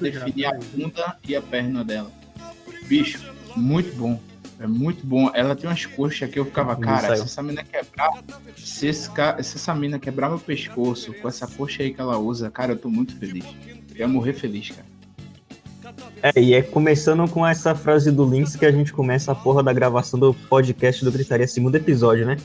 [0.00, 2.10] definir a bunda e a perna dela.
[2.86, 3.20] Bicho,
[3.56, 4.20] muito bom.
[4.58, 5.30] É muito bom.
[5.32, 8.22] Ela tem umas coxas que eu ficava, cara, se essa mina quebrar.
[8.56, 12.50] Se, esse, se essa mina quebrar meu pescoço com essa coxa aí que ela usa,
[12.50, 13.44] cara, eu tô muito feliz.
[13.90, 14.86] Eu ia morrer feliz, cara.
[16.22, 19.62] É, e é começando com essa frase do Links que a gente começa a porra
[19.62, 22.36] da gravação do podcast do Gritaria, segundo episódio, né?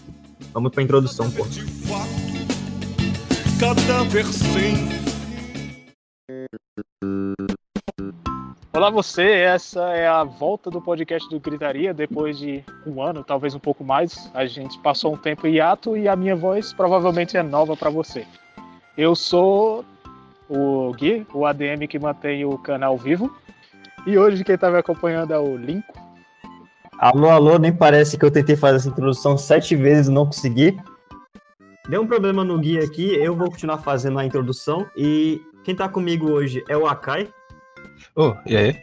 [0.54, 1.50] Vamos pra introdução, porra.
[3.60, 5.06] Cadáver sem
[8.76, 13.56] Olá você, essa é a volta do podcast do Gritaria depois de um ano, talvez
[13.56, 14.30] um pouco mais.
[14.34, 18.28] A gente passou um tempo hiato e a minha voz provavelmente é nova para você.
[18.98, 19.86] Eu sou
[20.50, 23.34] o Gui, o ADM que mantém o canal vivo.
[24.06, 25.94] E hoje quem está me acompanhando é o Linko.
[26.98, 30.78] Alô, alô, nem parece que eu tentei fazer essa introdução sete vezes e não consegui.
[31.88, 34.86] Deu um problema no Gui aqui, eu vou continuar fazendo a introdução.
[34.98, 37.30] E quem está comigo hoje é o Akai.
[38.16, 38.82] Oh, e aí?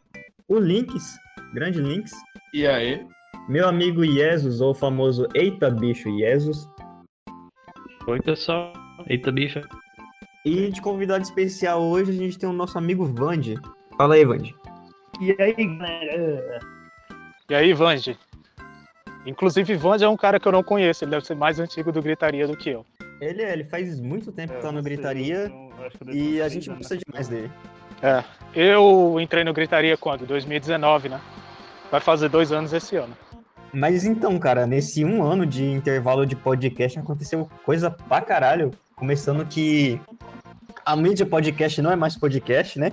[0.48, 1.16] O Links,
[1.54, 2.12] grande Links.
[2.52, 3.06] E aí?
[3.48, 6.68] Meu amigo Jesus, ou o famoso Eita Bicho Jesus.
[8.06, 8.72] Oi, pessoal.
[9.08, 9.60] Eita Bicho.
[10.44, 13.56] E de convidado especial hoje a gente tem o nosso amigo Vande.
[13.96, 14.54] Fala aí, Vande.
[15.20, 16.60] E aí, galera?
[17.48, 18.18] E aí, Vande?
[19.24, 22.02] Inclusive, Vande é um cara que eu não conheço, ele deve ser mais antigo do
[22.02, 22.84] Gritaria do que eu.
[23.20, 25.50] Ele é, ele faz muito tempo que tá no Gritaria
[26.12, 27.50] e a gente gosta demais dele.
[28.02, 30.26] É, eu entrei no Gritaria quando?
[30.26, 31.20] 2019, né?
[31.90, 33.16] Vai fazer dois anos esse ano.
[33.72, 38.72] Mas então, cara, nesse um ano de intervalo de podcast aconteceu coisa pra caralho.
[38.96, 40.00] Começando que
[40.84, 42.92] a mídia podcast não é mais podcast, né?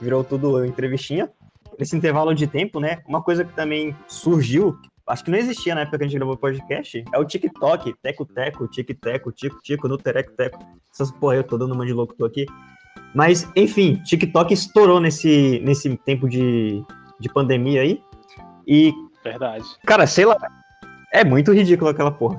[0.00, 1.30] Virou tudo entrevistinha.
[1.78, 3.02] Nesse intervalo de tempo, né?
[3.06, 6.36] Uma coisa que também surgiu, acho que não existia na época que a gente gravou
[6.36, 7.94] podcast, é o TikTok.
[8.02, 10.58] Teco-teco, tic-teco, tico-tico, no tereco-teco.
[10.90, 12.46] Essas porra, eu tô dando uma de louco tô aqui.
[13.16, 16.84] Mas, enfim, TikTok estourou nesse, nesse tempo de,
[17.18, 17.98] de pandemia aí.
[18.68, 18.92] E.
[19.24, 19.64] Verdade.
[19.86, 20.36] Cara, sei lá.
[21.10, 22.38] É muito ridículo aquela porra.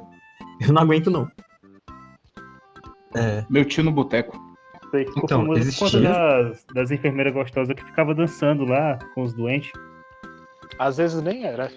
[0.61, 1.27] Eu não aguento, não.
[3.15, 3.43] É.
[3.49, 4.39] Meu tio no boteco.
[5.17, 5.99] Então, existia...
[5.99, 9.71] das, das enfermeiras gostosas que ficava dançando lá com os doentes.
[10.77, 11.71] Às vezes nem era.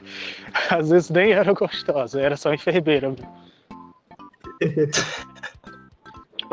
[0.68, 3.14] Às vezes nem era gostosa, era só enfermeira.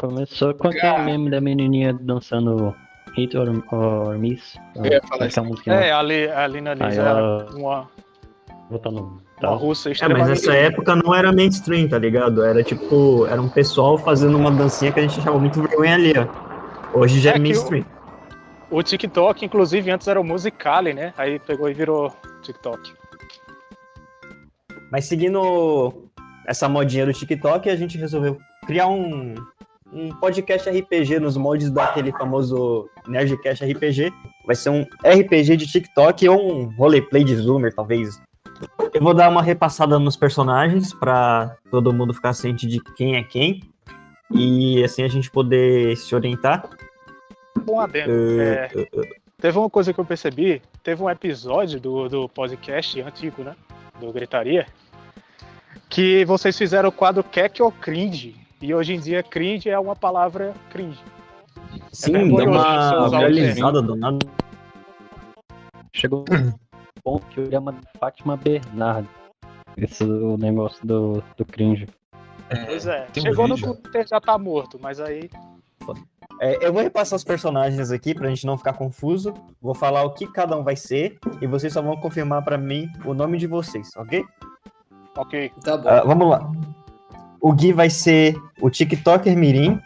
[0.01, 2.75] Começou com aquele meme da menininha dançando
[3.15, 4.57] Hit or, or Miss.
[4.75, 5.71] Eu ia falar essa música.
[5.71, 7.45] É, ali, ali na Lisa ela...
[7.53, 7.87] uma.
[8.67, 9.21] Botando.
[9.39, 12.43] Uma russa é, mas nessa época não era mainstream, tá ligado?
[12.43, 16.13] Era tipo, era um pessoal fazendo uma dancinha que a gente achava muito vergonha ali,
[16.17, 16.99] ó.
[16.99, 17.85] Hoje já é, é mainstream.
[18.71, 21.13] O, o, TikTok, inclusive, antes era o Musicali, né?
[21.15, 22.91] Aí pegou e virou TikTok.
[24.91, 26.09] Mas seguindo
[26.47, 29.35] essa modinha do TikTok, a gente resolveu criar um,
[29.91, 34.11] um podcast RPG nos moldes daquele famoso Nerdcast RPG.
[34.45, 38.21] Vai ser um RPG de TikTok ou um roleplay de Zoomer, talvez.
[38.93, 43.23] Eu vou dar uma repassada nos personagens para todo mundo ficar ciente de quem é
[43.23, 43.61] quem
[44.29, 46.69] e assim a gente poder se orientar.
[47.63, 48.11] Bom adendo.
[48.11, 49.21] Uh, é, uh, uh.
[49.39, 53.55] Teve uma coisa que eu percebi, teve um episódio do, do podcast antigo, né?
[53.99, 54.67] Do Gritaria,
[55.89, 58.35] que vocês fizeram o quadro Keck ou Cringe.
[58.61, 60.99] E hoje em dia, cringe é uma palavra cringe.
[61.91, 64.19] Sim, é deu uma realizada do nada.
[65.93, 66.53] Chegou um
[67.03, 69.09] ponto que eu ia mandar Fátima Bernardo.
[69.75, 71.87] Esse o negócio do, do cringe.
[72.49, 75.29] É, pois é, chegou um no Twitter já tá morto, mas aí.
[76.39, 79.33] É, eu vou repassar os personagens aqui pra gente não ficar confuso.
[79.61, 82.87] Vou falar o que cada um vai ser e vocês só vão confirmar para mim
[83.05, 84.23] o nome de vocês, ok?
[85.17, 85.51] Ok.
[85.63, 85.89] Tá bom.
[85.89, 86.51] Uh, vamos lá.
[87.41, 89.79] O Gui vai ser o TikToker Mirim.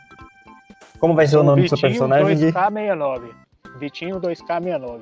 [0.99, 3.21] Como vai ser o, o nome Vitinho do seu personagem, 2K69.
[3.79, 5.01] Vitinho 2K69.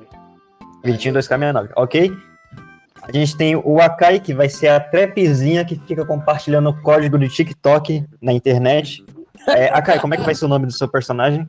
[0.84, 2.12] Vitinho 2K69, ok?
[3.02, 7.18] A gente tem o Akai, que vai ser a trapzinha que fica compartilhando o código
[7.18, 9.04] do TikTok na internet.
[9.48, 11.48] É, Akai, como é que vai ser o nome do seu personagem?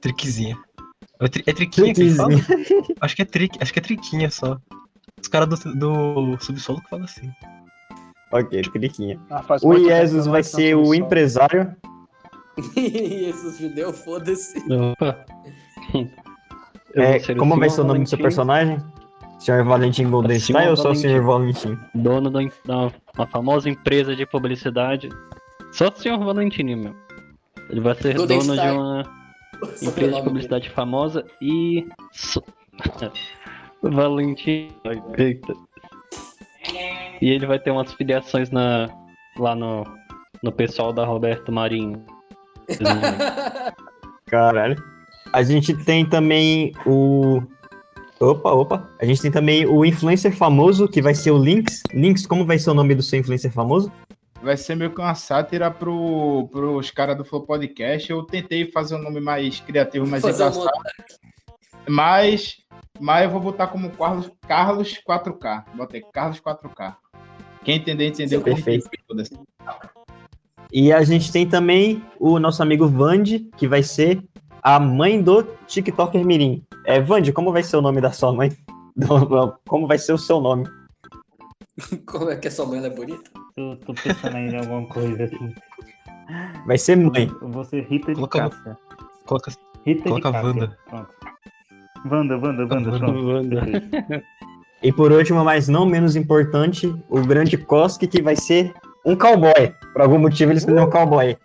[0.00, 0.56] Triquezinha.
[1.20, 2.44] É, tri é triquinha Triquezinha.
[3.00, 4.56] Acho que é trick, acho que é triquinha só.
[5.20, 7.28] Os caras do, do subsolo que falam assim.
[8.32, 9.18] Ok, cliquinha.
[9.30, 11.74] Ah, o Jesus vai ser o empresário.
[12.76, 14.62] Jesus judeu, foda-se.
[16.94, 18.78] É, como vai ser o nome do seu personagem?
[19.38, 21.78] Senhor Valentim Goldenstein ou só o Senhor Valentim?
[21.94, 25.08] Dono da, da uma famosa empresa de publicidade.
[25.72, 26.96] Só o Senhor Valentim mesmo.
[27.70, 29.02] Ele vai ser Golden dono de uma
[29.82, 31.86] empresa de publicidade famosa e.
[33.82, 34.72] Valentim.
[35.16, 35.54] Eita.
[37.20, 38.88] E ele vai ter umas filiações na,
[39.36, 39.84] lá no,
[40.42, 42.04] no pessoal da Roberto Marinho.
[44.26, 44.82] Caralho.
[45.32, 47.42] A gente tem também o.
[48.20, 48.88] Opa, opa.
[49.00, 51.82] A gente tem também o influencer famoso, que vai ser o Links.
[51.92, 53.92] Links, como vai ser o nome do seu influencer famoso?
[54.42, 58.10] Vai ser meio que uma sátira pro, pros caras do Flow Podcast.
[58.10, 60.70] Eu tentei fazer um nome mais criativo, mais engraçado.
[61.88, 62.56] Mas,
[63.00, 65.64] mas eu vou botar como Carlos, Carlos 4K.
[65.74, 66.96] Botei Carlos 4K.
[67.68, 68.40] Quem entender, entendeu.
[68.40, 68.88] Quem Perfeito.
[70.72, 74.24] E a gente tem também o nosso amigo Vande, que vai ser
[74.62, 76.64] a mãe do TikToker Mirim.
[76.86, 78.50] É, Vande, como vai ser o nome da sua mãe?
[79.68, 80.66] Como vai ser o seu nome?
[82.08, 83.30] Como é que a sua mãe ela é bonita?
[83.54, 85.54] Tô, tô pensando em alguma coisa aqui.
[86.66, 87.30] Vai ser mãe.
[87.42, 88.78] Eu vou ser Rita de Coloca- Cássia.
[89.26, 89.52] Coloca
[89.84, 90.48] Rita coloca de Cássia.
[90.48, 90.78] Wanda.
[90.88, 91.10] Pronto.
[92.10, 93.26] Wanda, Wanda, Wanda, pronto.
[93.26, 94.24] Wanda.
[94.82, 98.72] E por último, mas não menos importante, o grande Koski, que vai ser
[99.04, 99.74] um cowboy.
[99.92, 101.36] Por algum motivo ele escolheu um cowboy.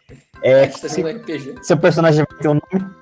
[0.44, 1.56] É, no RPG.
[1.62, 2.94] seu personagem vai ter um nome?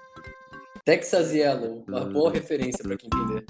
[0.85, 3.45] Texas Yellow, uma boa referência pra quem entender.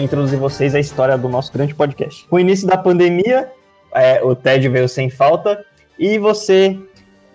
[0.00, 2.26] Introduzir vocês à história do nosso grande podcast.
[2.28, 3.50] Com o início da pandemia,
[3.94, 5.64] é, o Ted veio sem falta,
[5.98, 6.78] e você,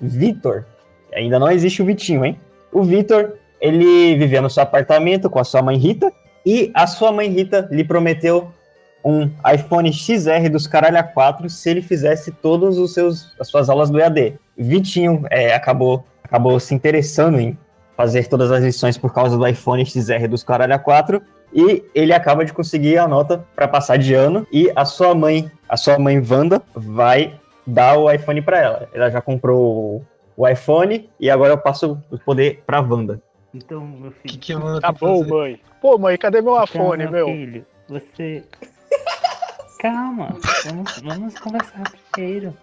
[0.02, 0.66] Vitor,
[1.14, 2.40] ainda não existe o Vitinho, hein?
[2.72, 6.12] O Vitor, ele vivia no seu apartamento com a sua mãe Rita,
[6.46, 8.52] e a sua mãe Rita lhe prometeu
[9.04, 14.00] um iPhone XR dos caralho a 4 se ele fizesse todas as suas aulas do
[14.00, 14.40] EAD.
[14.58, 17.58] Vitinho é, acabou, acabou se interessando em
[17.96, 21.22] fazer todas as lições por causa do iPhone XR dos caralho a 4
[21.56, 25.50] e ele acaba de conseguir a nota para passar de ano e a sua mãe,
[25.70, 28.90] a sua mãe Wanda vai dar o iPhone para ela.
[28.94, 30.04] Ela já comprou
[30.36, 33.22] o iPhone e agora eu passo o poder para Wanda.
[33.54, 34.40] Então, meu O que, filho.
[34.40, 35.32] que a Wanda Tá bom, fazer?
[35.34, 35.60] mãe.
[35.82, 37.28] Pô, mãe, cadê meu iPhone, Então, meu?
[37.28, 38.44] filho, você.
[39.80, 40.36] Calma,
[40.66, 42.54] vamos, vamos conversar primeiro.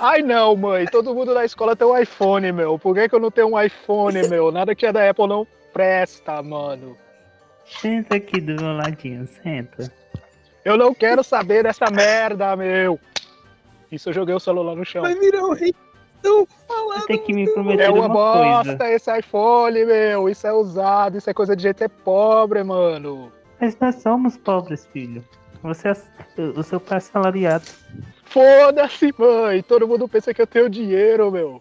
[0.00, 2.78] Ai não, mãe, todo mundo na escola tem um iPhone, meu.
[2.78, 4.50] Por que, que eu não tenho um iPhone, meu?
[4.50, 6.96] Nada que é da Apple não presta, mano.
[7.64, 9.92] Senta aqui do meu ladinho, senta.
[10.64, 12.98] Eu não quero saber dessa merda, meu.
[13.90, 15.02] Isso eu joguei o celular no chão.
[15.02, 15.74] Vai virar um rei.
[16.22, 18.74] Não, Você tem que me prometer É uma uma coisa.
[18.74, 20.28] bosta esse iPhone, meu.
[20.28, 23.32] Isso é usado, isso é coisa de gente é pobre, mano.
[23.60, 25.24] Mas nós somos pobres, filho.
[25.62, 25.96] Você é
[26.40, 27.64] o seu pai é assalariado.
[28.24, 29.62] Foda-se, mãe.
[29.62, 31.60] Todo mundo pensa que eu tenho dinheiro, meu.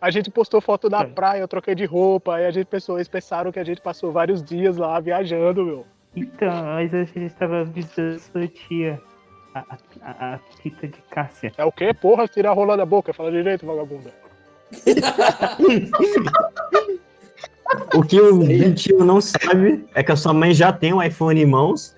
[0.00, 1.04] A gente postou foto da É.
[1.06, 4.12] praia, eu troquei de roupa, aí a gente pensou, eles pensaram que a gente passou
[4.12, 5.84] vários dias lá viajando, meu.
[6.14, 9.00] Então, mas a gente estava visitando sua tia,
[9.54, 11.52] a, a, a, a Rita de Cássia.
[11.56, 11.92] É o quê?
[11.92, 14.10] Porra, tira a rola da boca, fala direito, vagabunda.
[17.94, 21.40] O que o Vitinho não sabe é que a sua mãe já tem um iPhone
[21.40, 21.94] em mãos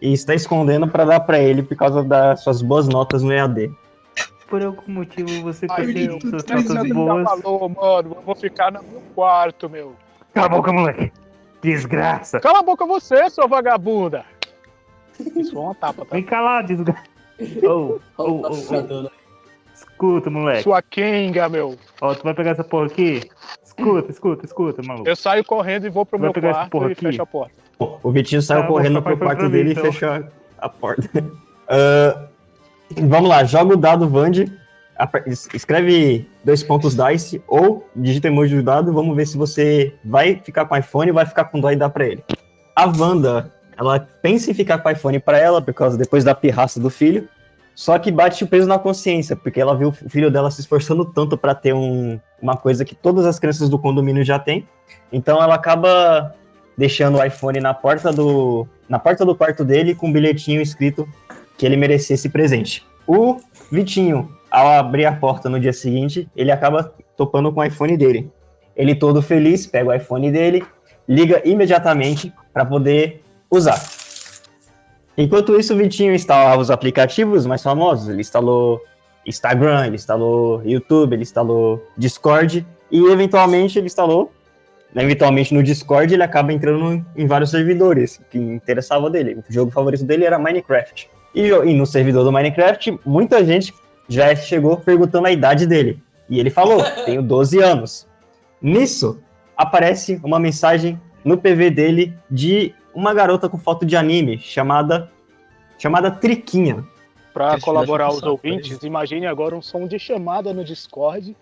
[0.00, 3.70] e está escondendo para dar para ele por causa das suas boas notas no EAD.
[4.48, 7.22] Por algum motivo você meu, suas notas você boas.
[7.24, 9.94] já falou, mano, eu vou ficar no meu quarto, meu.
[10.32, 11.12] Cala a boca, moleque!
[11.62, 12.40] Desgraça!
[12.40, 14.24] Cala a boca você, sua vagabunda.
[15.36, 16.14] Isso foi uma tapa, tá?
[16.14, 17.02] Vem cá, desgraça!
[17.62, 19.10] Ô, ô, ô, ô,
[19.74, 20.62] escuta, moleque.
[20.62, 21.76] Sua Kenga, meu.
[22.00, 23.20] Ó, tu vai pegar essa porra aqui?
[23.62, 25.08] Escuta, escuta, escuta, maluco.
[25.08, 27.06] Eu saio correndo e vou pro Vai meu pegar essa quarto porra e aqui?
[27.06, 27.54] fecho a porta.
[27.78, 29.84] O Vitinho saiu Tá correndo pro quarto dele então.
[29.84, 30.08] e fechou
[30.58, 31.08] a, porta.
[31.70, 32.28] Ah,
[32.96, 34.52] vamos lá, joga o dado Vande,
[35.26, 40.64] escreve dois pontos dice ou digita emoji do dado, vamos ver se você vai ficar
[40.64, 42.24] com o iPhone ou vai ficar com dó e dar pra ele.
[42.74, 46.34] A Wanda, ela pensa em ficar com o iPhone pra ela, por causa depois da
[46.34, 47.28] pirraça do filho,
[47.78, 51.04] só que bate o peso na consciência, porque ela viu o filho dela se esforçando
[51.04, 54.66] tanto pra ter um, uma coisa que todas as crianças do condomínio já têm.
[55.12, 56.34] Então ela acaba
[56.76, 61.08] deixando o iPhone na porta do na porta do quarto dele com um bilhetinho escrito
[61.58, 62.86] que ele merecia esse presente.
[63.06, 63.36] O
[63.70, 68.30] Vitinho, ao abrir a porta no dia seguinte, ele acaba topando com o iPhone dele.
[68.76, 70.64] Ele todo feliz pega o iPhone dele,
[71.06, 73.78] liga imediatamente para poder usar.
[75.16, 78.08] Enquanto isso, o Vitinho instalava os aplicativos mais famosos.
[78.08, 78.80] Ele instalou
[79.26, 84.32] Instagram, ele instalou YouTube, ele instalou Discord e eventualmente ele instalou
[84.96, 89.38] eventualmente no Discord ele acaba entrando em vários servidores que interessavam dele.
[89.48, 91.10] O jogo favorito dele era Minecraft.
[91.34, 93.74] E, e no servidor do Minecraft, muita gente
[94.08, 96.02] já chegou perguntando a idade dele.
[96.28, 98.06] E ele falou: tenho 12 anos.
[98.60, 99.20] Nisso,
[99.56, 105.10] aparece uma mensagem no PV dele de uma garota com foto de anime chamada
[105.78, 106.84] chamada Triquinha.
[107.32, 111.36] Para colaborar os ouvintes, imagine agora um som de chamada no Discord.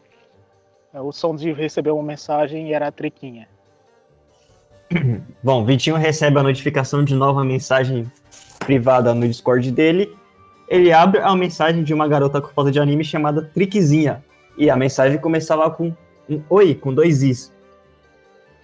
[0.93, 3.49] É, o som de receber uma mensagem era a triquinha.
[5.43, 8.11] Bom, Vitinho recebe a notificação de nova mensagem
[8.66, 10.12] privada no Discord dele.
[10.68, 14.25] Ele abre a mensagem de uma garota com foto de anime chamada Triquezinha.
[14.58, 15.94] E a mensagem começava com
[16.28, 17.52] um oi, com dois is.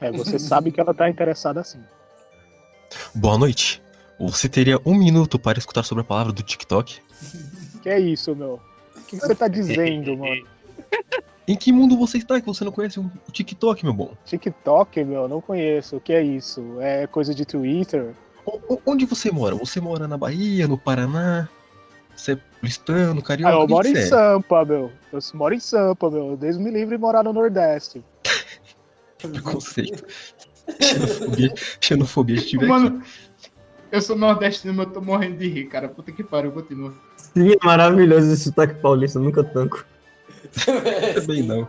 [0.00, 1.78] É, você sabe que ela tá interessada assim.
[3.14, 3.80] Boa noite.
[4.18, 7.00] Você teria um minuto para escutar sobre a palavra do TikTok?
[7.82, 8.60] Que é isso, meu?
[8.96, 10.44] O que você tá dizendo, mano?
[11.46, 14.12] Em que mundo você está que você não conhece o TikTok, meu bom?
[14.24, 15.96] TikTok, meu, não conheço.
[15.96, 16.80] O que é isso?
[16.80, 18.12] É coisa de Twitter?
[18.84, 19.54] Onde você mora?
[19.54, 21.48] Você mora na Bahia, no Paraná?
[22.14, 23.54] Você é paulistano, carioca?
[23.54, 24.06] Ah, eu moro em é?
[24.06, 24.92] Sampa, meu.
[25.12, 26.36] Eu moro em Sampa, meu.
[26.36, 28.04] Deus me livre de morar no Nordeste.
[29.18, 30.04] Preconceito.
[30.80, 33.50] xenofobia, xenofobia de tiver Mano, aqui.
[33.92, 35.88] eu sou nordestino, mas eu tô morrendo de rir, cara.
[35.88, 36.92] Puta que pariu, continua.
[37.16, 39.84] Sim, é maravilhoso esse sotaque paulista, nunca tanco.
[41.14, 41.68] Também não.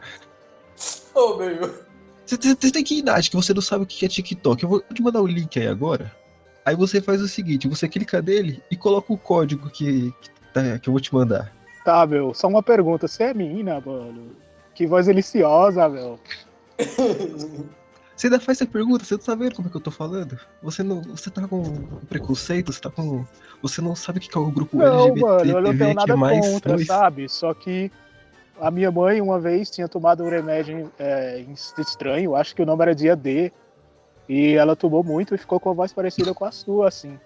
[1.14, 1.74] Oh, meu.
[2.26, 4.64] Você, você tem que idade que você não sabe o que é TikTok.
[4.64, 6.12] Eu vou te mandar o link aí agora.
[6.66, 10.80] Aí você faz o seguinte: você clica nele e coloca o código que, que, tá,
[10.80, 11.52] que eu vou te mandar.
[11.84, 13.08] Tá, meu, só uma pergunta.
[13.08, 14.32] Você é menina, mano?
[14.74, 16.20] Que voz deliciosa, meu.
[18.16, 20.40] Você ainda faz essa pergunta, você não tá vendo como é que eu tô falando?
[20.62, 21.02] Você não.
[21.02, 21.64] Você tá com
[22.08, 23.26] preconceito, você tá com.
[23.62, 25.26] Você não sabe o que é o grupo não, LGBT.
[25.26, 26.88] Mano, eu não tenho nada mais contra, dois.
[26.88, 27.28] sabe?
[27.28, 27.92] Só que
[28.62, 31.44] a minha mãe uma vez tinha tomado um remédio é,
[31.80, 33.52] estranho, acho que o nome era dia D.
[34.28, 37.18] E ela tomou muito e ficou com a voz parecida com a sua, assim.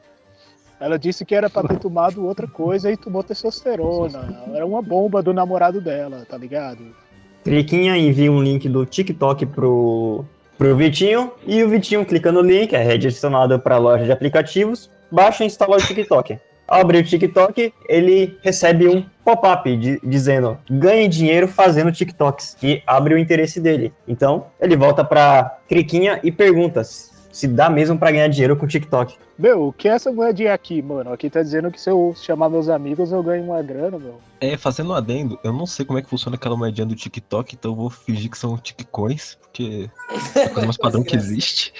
[0.80, 4.44] Ela disse que era para ter tomado outra coisa e tomou testosterona.
[4.54, 6.96] Era uma bomba do namorado dela, tá ligado?
[7.44, 10.26] Triquinha envia um link do TikTok pro,
[10.58, 15.44] pro Vitinho e o Vitinho clica no link, é redirecionado para loja de aplicativos, baixa
[15.44, 16.38] e instala o TikTok.
[16.68, 23.14] Ao abrir o TikTok, ele recebe um pop-up dizendo ganhe dinheiro fazendo TikToks, que abre
[23.14, 23.94] o interesse dele.
[24.08, 28.68] Então, ele volta para Triquinha e pergunta se dá mesmo para ganhar dinheiro com o
[28.68, 29.16] TikTok.
[29.38, 31.14] Meu, o que é essa moedinha aqui, mano?
[31.14, 34.20] Aqui tá dizendo que se eu chamar meus amigos eu ganho uma grana, meu.
[34.42, 37.54] É, fazendo um adendo, eu não sei como é que funciona aquela moedinha do TikTok,
[37.54, 39.88] então eu vou fingir que são TikCoins, porque
[40.36, 41.72] é a coisa mais padrão que existe.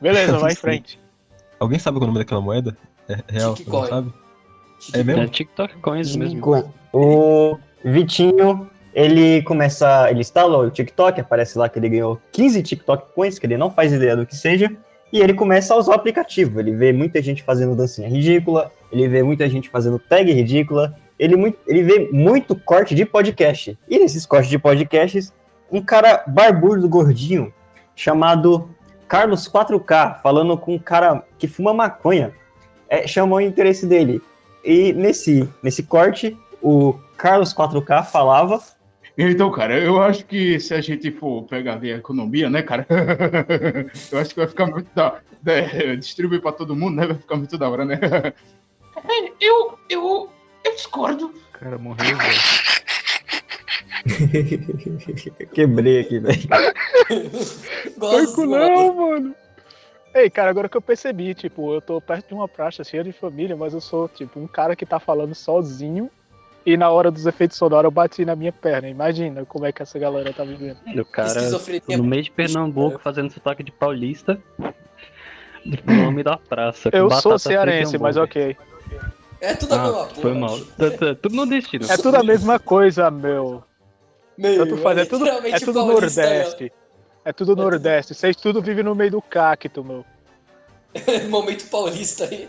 [0.00, 1.00] Beleza, vai em frente.
[1.58, 2.76] Alguém sabe o nome daquela moeda?
[3.08, 3.56] É real,
[3.88, 4.12] sabe?
[4.92, 5.22] É mesmo?
[5.22, 6.40] É TikTok Coins mesmo.
[6.92, 13.12] O Vitinho ele começa, ele instala o TikTok, aparece lá que ele ganhou 15 TikTok
[13.14, 14.74] Coins, que ele não faz ideia do que seja,
[15.12, 16.58] e ele começa a usar o aplicativo.
[16.58, 21.54] Ele vê muita gente fazendo dancinha ridícula, ele vê muita gente fazendo tag ridícula, ele,
[21.66, 23.78] ele vê muito corte de podcast.
[23.86, 25.30] E nesses cortes de podcasts,
[25.70, 27.52] um cara barbudo, gordinho,
[27.94, 28.70] chamado
[29.06, 32.32] Carlos 4K, falando com um cara que fuma maconha,
[32.88, 34.20] é, chamou o interesse dele.
[34.64, 38.60] E nesse, nesse corte, o Carlos 4K falava
[39.18, 42.86] então, cara, eu acho que se a gente for pegar a economia, né, cara?
[44.12, 45.20] eu acho que vai ficar muito da.
[45.42, 47.06] Né, distribuir para todo mundo, né?
[47.06, 47.98] Vai ficar muito da hora, né?
[49.40, 49.78] Eu.
[49.88, 50.28] Eu.
[50.62, 51.26] Eu discordo.
[51.28, 52.40] O cara morreu, velho.
[55.54, 56.48] Quebrei aqui, velho.
[57.96, 59.34] Gosto não, mano.
[60.16, 63.12] Ei, cara, agora que eu percebi, tipo, eu tô perto de uma praça cheia de
[63.12, 66.10] família, mas eu sou, tipo, um cara que tá falando sozinho
[66.64, 68.88] e na hora dos efeitos sonoros eu bati na minha perna.
[68.88, 70.78] Imagina como é que essa galera tá vivendo.
[70.98, 71.50] O cara
[71.90, 74.40] no meio de Pernambuco fazendo sotaque de paulista.
[75.86, 76.88] O nome da praça.
[76.94, 78.56] Eu sou cearense, mas ok.
[79.38, 80.58] É tudo a ah, mesma Foi mal.
[81.20, 81.84] Tudo no destino.
[81.90, 83.62] É tudo a mesma coisa, meu.
[84.38, 86.72] Meu, Tanto faz, é tudo, é tudo Nordeste.
[87.26, 88.14] É tudo Nordeste.
[88.14, 90.04] Vocês tudo vivem no meio do cacto, meu.
[91.28, 92.48] Momento paulista aí.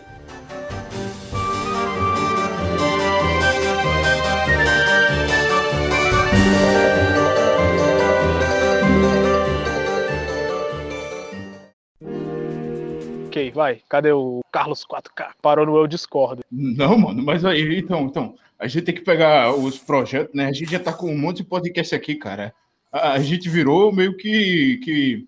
[13.26, 13.82] Ok, vai.
[13.88, 15.32] Cadê o Carlos 4K?
[15.42, 16.44] Parou no Eu Discordo.
[16.52, 20.46] Não, mano, mas aí, então, então, a gente tem que pegar os projetos, né?
[20.46, 22.54] A gente já tá com um monte de podcast aqui, cara.
[22.92, 25.26] A, gente virou meio que, que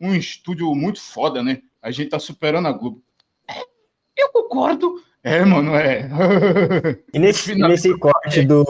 [0.00, 1.60] um estúdio muito foda, né?
[1.82, 3.02] A gente tá superando a Globo.
[3.48, 3.62] É,
[4.16, 5.02] eu concordo.
[5.22, 6.08] É, mano, é.
[7.12, 7.68] E nesse, Final...
[7.68, 8.64] nesse corte do,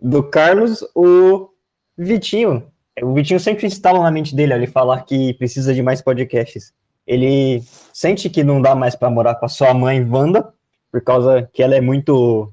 [0.00, 1.50] do Carlos, o
[1.96, 2.70] Vitinho.
[3.02, 6.74] O Vitinho sempre instala na mente dele ele falar que precisa de mais podcasts
[7.06, 7.62] ele
[7.92, 10.52] sente que não dá mais para morar com a sua mãe, Wanda,
[10.90, 12.52] por causa que ela é muito.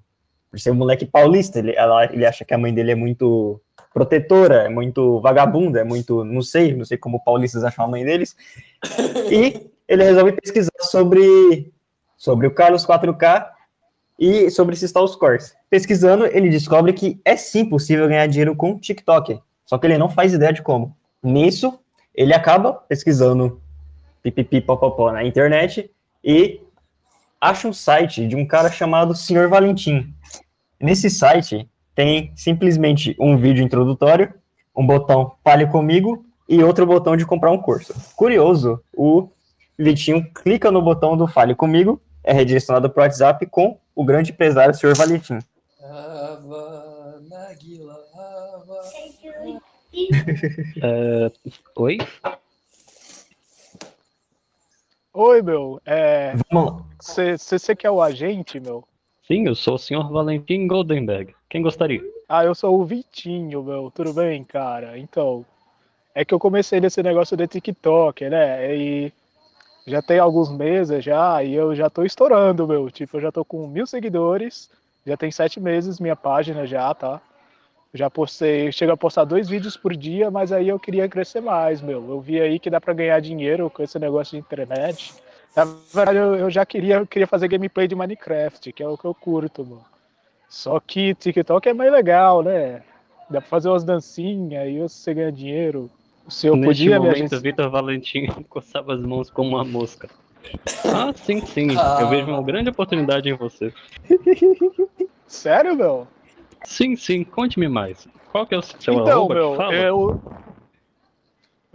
[0.52, 3.60] Por ser um moleque paulista, ele, ela, ele acha que a mãe dele é muito
[3.94, 6.24] protetora, é muito vagabunda, é muito.
[6.24, 8.36] Não sei, não sei como paulistas acham a mãe deles.
[9.32, 11.72] E ele resolve pesquisar sobre,
[12.18, 13.48] sobre o Carlos 4K
[14.18, 15.56] e sobre esses tal scores.
[15.70, 20.10] Pesquisando, ele descobre que é sim possível ganhar dinheiro com TikTok, só que ele não
[20.10, 20.96] faz ideia de como.
[21.22, 21.80] Nisso,
[22.14, 23.62] ele acaba pesquisando
[24.22, 25.92] pipipi popopó na internet
[26.24, 26.62] e
[27.40, 30.14] acha um site de um cara chamado Senhor Valentim.
[30.80, 34.34] Nesse site tem simplesmente um vídeo introdutório,
[34.76, 37.94] um botão Fale Comigo e outro botão de comprar um curso.
[38.16, 39.30] Curioso, o
[39.78, 44.32] Vitinho clica no botão do Fale Comigo, é redirecionado para o WhatsApp com o grande
[44.32, 45.40] empresário Senhor Valentim.
[50.82, 51.32] É,
[51.76, 52.00] oi?
[55.14, 55.80] Oi, meu.
[55.86, 56.34] É.
[57.00, 58.84] Você quer o agente, meu?
[59.25, 61.34] Sim, eu sou o senhor Valentim Goldenberg.
[61.50, 62.01] Quem gostaria?
[62.27, 63.89] Ah, eu sou o Vitinho, meu.
[63.89, 64.98] Tudo bem, cara?
[64.98, 65.46] Então,
[66.13, 68.75] é que eu comecei nesse negócio de TikTok, né?
[68.75, 69.13] E
[69.88, 72.92] já tem alguns meses já, e eu já tô estourando, meu.
[72.92, 74.70] Tipo, eu já tô com mil seguidores,
[75.08, 77.22] já tem sete meses minha página já, tá?
[77.94, 81.80] Já postei, chego a postar dois vídeos por dia, mas aí eu queria crescer mais,
[81.80, 82.10] meu.
[82.10, 85.13] Eu vi aí que dá para ganhar dinheiro com esse negócio de internet.
[85.55, 88.98] Na verdade, eu, eu já queria, eu queria fazer gameplay de Minecraft, que é o
[88.98, 89.86] que eu curto, mano.
[90.50, 92.83] Só que TikTok é mais legal, né?
[93.29, 95.89] Dá pra fazer umas dancinhas e você ganha dinheiro.
[96.25, 97.41] O senhor Neste podia, momento, gente?
[97.41, 100.10] Vitor Valentim coçava as mãos como uma mosca.
[100.91, 101.75] Ah, sim, sim.
[101.77, 101.98] Ah.
[102.00, 103.74] Eu vejo uma grande oportunidade em você.
[105.27, 106.07] Sério, meu?
[106.63, 107.24] Sim, sim.
[107.24, 108.07] Conte-me mais.
[108.31, 109.36] Qual que é o seu então, arroba?
[109.36, 109.74] meu, Fala.
[109.74, 110.22] eu.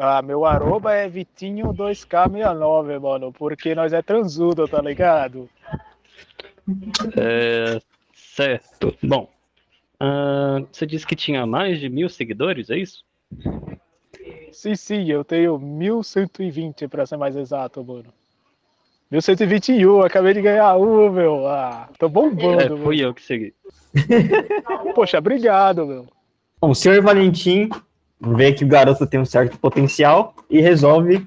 [0.00, 5.50] Ah, meu arroba é Vitinho2K69, mano, porque nós é transudo, tá ligado?
[7.16, 7.80] É,
[8.14, 8.96] certo.
[9.02, 9.28] Bom,
[9.98, 13.02] ah, você disse que tinha mais de mil seguidores, é isso?
[14.52, 18.12] Sim, sim, eu tenho 1120 pra ser mais exato, mano.
[19.10, 21.48] 1121, acabei de ganhar um, meu.
[21.48, 23.52] Ah, tô bombando, É, fui eu que segui.
[24.94, 26.06] Poxa, obrigado, meu.
[26.60, 27.68] Bom, o senhor Valentim
[28.20, 31.26] vê que o garoto tem um certo potencial e resolve,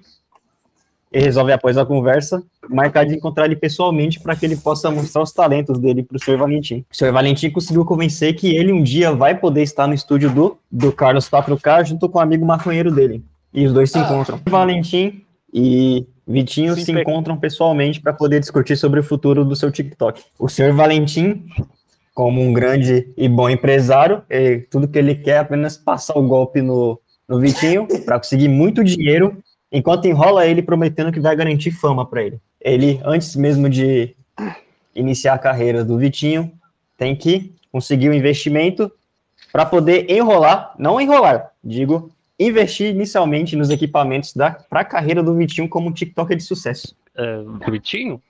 [1.11, 5.21] e resolve após a conversa, marcar de encontrar ele pessoalmente para que ele possa mostrar
[5.21, 6.85] os talentos dele para o senhor Valentim.
[6.91, 10.57] O senhor Valentim conseguiu convencer que ele um dia vai poder estar no estúdio do,
[10.71, 13.23] do Carlos 4K junto com o amigo maconheiro dele.
[13.53, 14.01] E os dois se Ah.
[14.03, 14.39] encontram.
[14.45, 15.21] Valentim
[15.53, 20.21] e Vitinho Sim, se encontram pessoalmente para poder discutir sobre o futuro do seu TikTok.
[20.39, 21.45] O senhor Valentim
[22.13, 26.27] como um grande e bom empresário, e tudo que ele quer é apenas passar o
[26.27, 31.71] golpe no, no Vitinho para conseguir muito dinheiro, enquanto enrola ele prometendo que vai garantir
[31.71, 32.39] fama para ele.
[32.59, 34.15] Ele, antes mesmo de
[34.93, 36.51] iniciar a carreira do Vitinho,
[36.97, 38.91] tem que conseguir o investimento
[39.51, 44.33] para poder enrolar, não enrolar, digo, investir inicialmente nos equipamentos
[44.69, 46.95] para a carreira do Vitinho como um TikToker de sucesso.
[47.15, 48.21] É, Vitinho?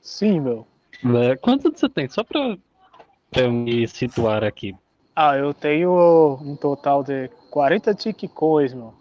[0.00, 0.66] Sim, meu.
[1.04, 2.08] É, quanto você tem?
[2.08, 2.56] Só pra
[3.36, 4.74] eu me situar aqui.
[5.14, 8.94] Ah, eu tenho um total de 40 TikCoins, meu.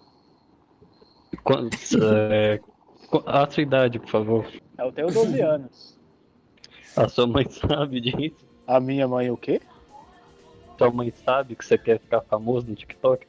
[1.43, 1.69] Qu-
[2.03, 2.59] é,
[3.25, 4.45] a sua idade, por favor.
[4.77, 5.97] Eu tenho 12 anos.
[6.95, 8.35] A sua mãe sabe disso?
[8.67, 9.61] A minha mãe o quê?
[10.77, 13.25] Sua mãe sabe que você quer ficar famoso no TikTok?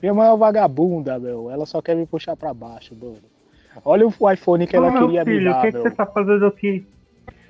[0.00, 1.50] Minha mãe é uma vagabunda, meu.
[1.50, 3.22] Ela só quer me puxar pra baixo, mano.
[3.84, 5.82] Olha o iPhone que ela Ô, meu queria me filho, o dar, que, que meu.
[5.84, 6.86] você tá fazendo aqui?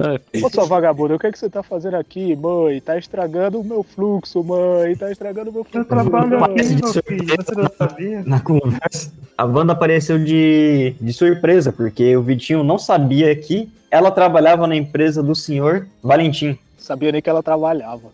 [0.04, 2.80] É, Ô, sua vagabunda, o que, que você tá fazendo aqui, mãe?
[2.80, 4.96] Tá estragando o meu fluxo, mãe.
[4.96, 5.88] Tá estragando o meu Eu fluxo.
[5.88, 7.36] trabalho Mas aqui, meu filho.
[7.36, 8.22] Você não sabia?
[8.26, 14.10] na conversa, a Wanda apareceu de, de surpresa, porque o Vitinho não sabia que ela
[14.10, 16.58] trabalhava na empresa do senhor Valentim.
[16.78, 18.10] Sabia nem que ela trabalhava.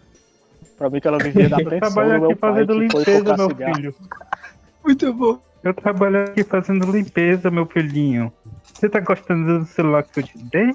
[0.76, 3.36] Pra mim que ela vivia da Eu pensão trabalho do meu aqui pai, fazendo limpeza,
[3.36, 3.74] meu cigarro.
[3.74, 3.94] filho.
[4.84, 5.38] Muito bom.
[5.64, 8.32] Eu trabalho aqui fazendo limpeza, meu filhinho.
[8.74, 10.72] Você tá gostando do celular que eu te dei?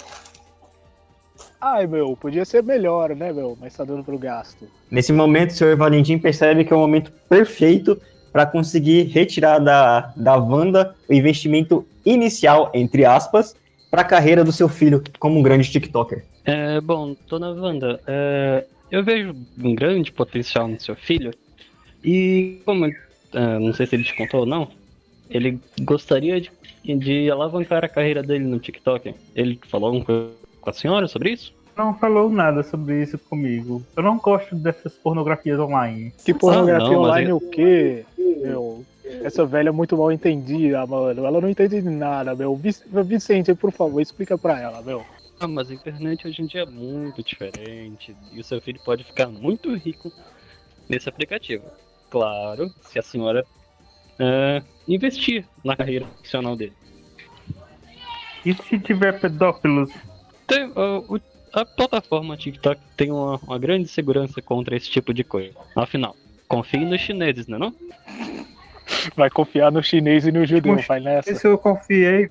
[1.66, 3.58] Ai, meu, podia ser melhor, né, meu?
[3.58, 4.68] Mas tá dando pro gasto.
[4.92, 7.98] Nesse momento, o senhor Valentim percebe que é o momento perfeito
[8.34, 13.56] para conseguir retirar da, da Wanda o investimento inicial, entre aspas,
[13.90, 16.26] para a carreira do seu filho como um grande TikToker.
[16.44, 21.32] É, bom, dona Wanda, é, eu vejo um grande potencial no seu filho.
[22.04, 24.68] E como, é, não sei se ele te contou ou não,
[25.30, 26.52] ele gostaria de,
[26.84, 29.16] de alavancar a carreira dele no TikTok.
[29.34, 31.54] Ele falou alguma coisa com a senhora sobre isso?
[31.76, 33.84] Não falou nada sobre isso comigo.
[33.98, 36.14] Eu não gosto dessas pornografias online.
[36.24, 38.06] Que pornografia Ah, não, online eu- o quê?
[38.18, 38.86] Meu,
[39.24, 41.26] essa velha é muito mal entendida, mano.
[41.26, 42.56] Ela não entende de nada, meu.
[42.56, 45.04] Vic- Vicente, por favor, explica pra ela, meu.
[45.40, 49.04] Ah, mas a internet hoje em dia é muito diferente e o seu filho pode
[49.04, 50.12] ficar muito rico
[50.88, 51.66] nesse aplicativo.
[52.10, 53.44] Claro, se a senhora
[54.20, 56.74] é, investir na carreira profissional dele.
[58.46, 59.90] E se tiver pedófilos?
[60.48, 61.20] Tem, o,
[61.54, 65.54] a plataforma TikTok tem uma, uma grande segurança contra esse tipo de coisa.
[65.76, 66.16] Afinal,
[66.48, 67.74] confie nos chineses, não é não?
[69.16, 71.32] Vai confiar no chinês e no judeu, vai nessa.
[71.32, 72.30] Esse eu confiei.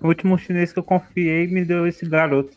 [0.00, 2.56] O último chinês que eu confiei me deu esse garoto.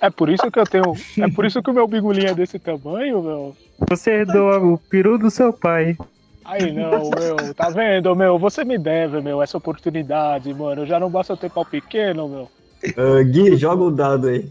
[0.00, 0.94] É por isso que eu tenho.
[1.18, 3.56] É por isso que o meu bigolinho é desse tamanho, meu.
[3.88, 5.96] Você herdou o peru do seu pai.
[6.44, 8.38] Aí não, meu, tá vendo, meu?
[8.38, 10.86] Você me deve, meu, essa oportunidade, mano.
[10.86, 12.50] Já não basta eu ter pau pequeno, meu.
[12.96, 14.48] Ah, Gui, joga o dado aí.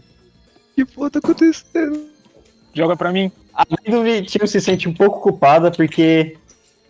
[0.74, 2.06] Que porra tá acontecendo?
[2.74, 3.32] Joga pra mim.
[3.54, 6.36] A mãe do Vitinho se sente um pouco culpada porque,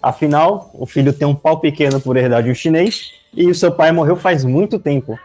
[0.02, 3.70] afinal, o filho tem um pau pequeno por herdar de um chinês e o seu
[3.70, 5.16] pai morreu faz muito tempo.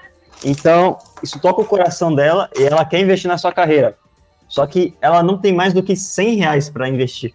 [0.46, 3.98] Então, isso toca o coração dela e ela quer investir na sua carreira.
[4.48, 7.34] Só que ela não tem mais do que 100 reais pra investir.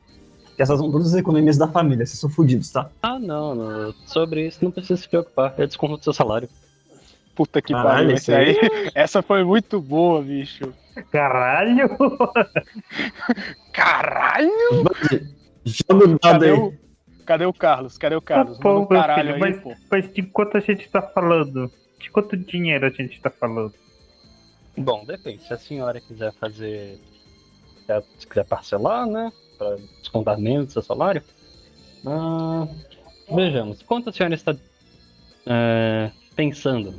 [0.54, 2.90] Que essas são todas as economias da família, vocês são fodidos, tá?
[3.02, 3.94] Ah, não, não.
[4.06, 5.54] Sobre isso não precisa se preocupar.
[5.58, 6.48] É desconto do seu salário.
[7.36, 8.90] Puta que pariu, esse esse aí.
[8.94, 10.72] Essa foi muito boa, bicho.
[11.12, 11.90] Caralho!
[13.72, 14.50] Caralho!
[15.64, 16.52] Joga o dado Cadê aí.
[16.58, 16.74] o,
[17.26, 17.98] cadê o Carlos?
[17.98, 18.56] Cadê o Carlos?
[18.56, 19.74] Tá bom, Manda um caralho filho, aí, mas- pô.
[19.90, 21.70] Mas de quanto a gente tá falando?
[22.00, 23.74] De quanto dinheiro a gente tá falando?
[24.76, 25.42] Bom, depende.
[25.46, 26.98] Se a senhora quiser fazer.
[28.18, 29.30] Se quiser parcelar, né?
[29.58, 31.22] Pra descontar menos do seu salário.
[32.06, 32.66] Ah,
[33.34, 33.82] vejamos.
[33.82, 34.54] Quanto a senhora está
[35.46, 36.94] é, pensando?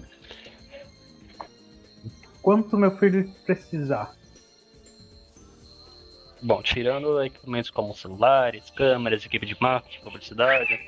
[2.48, 4.14] Quanto meu filho precisar?
[6.42, 10.80] Bom, tirando equipamentos como celulares, câmeras, equipe de marketing, publicidade.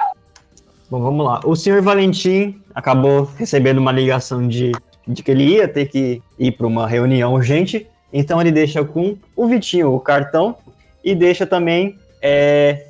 [0.90, 1.42] Bom, vamos lá.
[1.44, 4.72] O senhor Valentim acabou recebendo uma ligação de,
[5.06, 9.18] de que ele ia ter que ir para uma reunião urgente, então ele deixa com
[9.36, 10.56] o Vitinho o cartão
[11.04, 12.88] e deixa também é,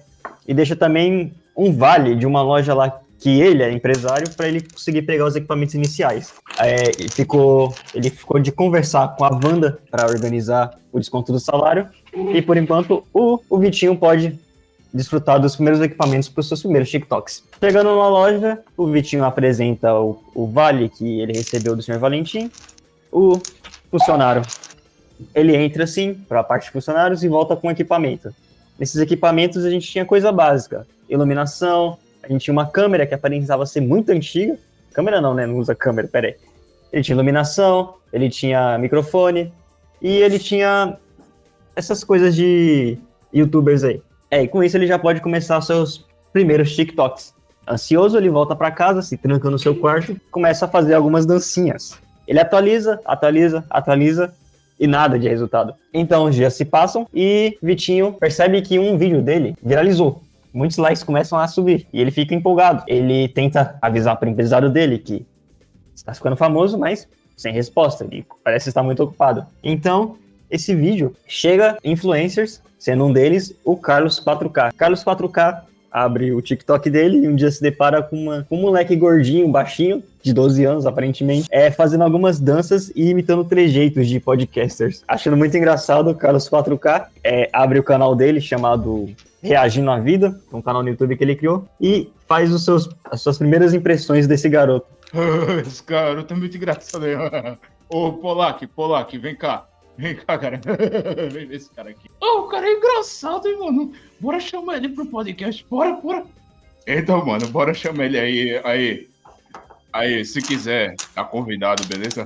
[0.48, 4.62] e deixa também um vale de uma loja lá que ele é empresário para ele
[4.62, 6.34] conseguir pegar os equipamentos iniciais.
[6.58, 11.40] É, e ficou, ele ficou de conversar com a Wanda para organizar o desconto do
[11.40, 11.88] salário
[12.34, 14.40] e por enquanto o, o Vitinho pode
[14.94, 17.44] desfrutar dos primeiros equipamentos para os seus primeiros TikToks.
[17.60, 22.00] Chegando na loja, o Vitinho apresenta o, o vale que ele recebeu do Sr.
[22.00, 22.50] Valentim.
[23.12, 23.40] O
[23.92, 24.42] funcionário,
[25.36, 28.34] ele entra assim para a parte de funcionários e volta com equipamento.
[28.80, 33.66] Nesses equipamentos a gente tinha coisa básica, iluminação, a gente tinha uma câmera que aparentava
[33.66, 34.58] ser muito antiga.
[34.94, 35.46] Câmera não, né?
[35.46, 36.36] Não usa câmera, peraí.
[36.92, 39.54] Ele tinha iluminação, ele tinha microfone
[40.02, 40.98] e ele tinha
[41.76, 42.98] essas coisas de
[43.34, 44.02] youtubers aí.
[44.32, 47.34] É, e com isso ele já pode começar seus primeiros TikToks.
[47.68, 51.98] Ansioso, ele volta para casa, se tranca no seu quarto começa a fazer algumas dancinhas.
[52.28, 54.34] Ele atualiza, atualiza, atualiza
[54.80, 55.74] e nada de resultado.
[55.94, 60.22] Então os dias se passam e Vitinho percebe que um vídeo dele viralizou.
[60.54, 62.84] Muitos likes começam a subir e ele fica empolgado.
[62.88, 65.26] Ele tenta avisar para o empresário dele que
[65.96, 67.08] está ficando famoso, mas
[67.38, 68.04] sem resposta.
[68.04, 69.46] Ele parece estar muito ocupado.
[69.64, 70.18] Então,
[70.50, 74.74] esse vídeo chega influencers, sendo um deles o Carlos 4K.
[74.76, 78.62] Carlos 4K abre o TikTok dele e um dia se depara com, uma, com um
[78.62, 84.20] moleque gordinho, baixinho, de 12 anos aparentemente, é, fazendo algumas danças e imitando trejeitos de
[84.20, 85.04] podcasters.
[85.08, 89.10] Achando muito engraçado, o Carlos 4K é, abre o canal dele chamado
[89.42, 93.22] Reagindo à Vida, um canal no YouTube que ele criou, e faz os seus, as
[93.22, 94.88] suas primeiras impressões desse garoto.
[95.66, 97.02] Esse garoto é muito engraçado.
[97.02, 97.58] né?
[97.90, 99.66] Ô, Polak, Polak, vem cá.
[99.98, 100.62] Vem cá, cara.
[101.30, 102.10] Vem ver esse cara aqui.
[102.22, 103.92] Ô, o cara é engraçado, hein, mano.
[104.18, 105.66] Bora chamar ele pro podcast.
[105.70, 106.24] Bora, bora.
[106.88, 108.62] Então, mano, bora chamar ele aí.
[108.64, 109.10] Aí.
[109.92, 112.26] Aí, se quiser, tá convidado, beleza?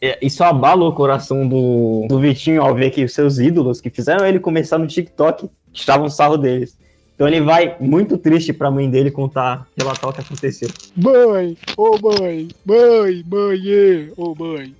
[0.00, 3.90] É, Isso abala o coração do, do Vitinho ao ver que os seus ídolos que
[3.90, 6.76] fizeram ele começar no TikTok estavam sarro deles.
[7.14, 10.68] Então ele vai muito triste pra mãe dele contar, relatar o que aconteceu.
[10.96, 14.74] Mãe, ô mãe, mãe, mãe, ê, ô mãe.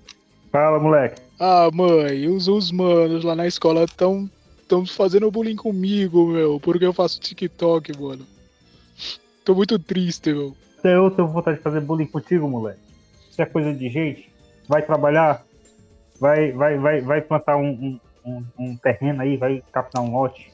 [0.51, 1.21] Fala, moleque.
[1.39, 4.29] Ah, mãe, os, os manos lá na escola estão
[4.69, 8.25] tão fazendo bullying comigo, meu, porque eu faço TikTok, mano.
[9.45, 10.57] Tô muito triste, meu.
[10.79, 12.79] Até eu tenho vontade de fazer bullying contigo, moleque.
[13.31, 14.29] Isso é coisa de gente.
[14.69, 15.45] Vai trabalhar,
[16.19, 20.51] vai, vai, vai, vai plantar um, um, um- um terreno aí, vai captar um lote.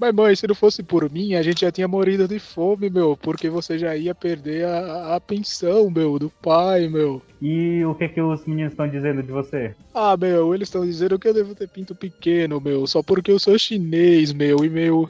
[0.00, 3.18] Mas, mãe, se não fosse por mim, a gente já tinha morrido de fome, meu,
[3.18, 7.20] porque você já ia perder a, a pensão, meu, do pai, meu.
[7.38, 9.76] E o que que os meninos estão dizendo de você?
[9.92, 13.38] Ah, meu, eles estão dizendo que eu devo ter pinto pequeno, meu, só porque eu
[13.38, 15.06] sou chinês, meu, e meu.